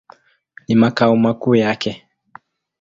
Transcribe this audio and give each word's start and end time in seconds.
Ni 0.67 0.75
makao 0.75 1.15
makuu 1.15 1.55
yake. 1.55 2.07